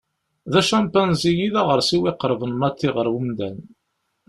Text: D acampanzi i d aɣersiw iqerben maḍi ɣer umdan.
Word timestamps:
D 0.51 0.53
acampanzi 0.59 1.31
i 1.47 1.49
d 1.53 1.55
aɣersiw 1.61 2.03
iqerben 2.11 2.53
maḍi 2.59 2.89
ɣer 2.95 3.07
umdan. 3.17 3.57